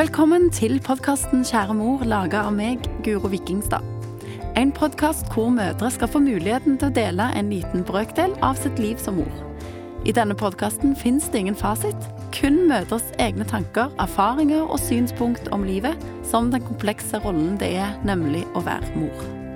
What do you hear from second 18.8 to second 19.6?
mor.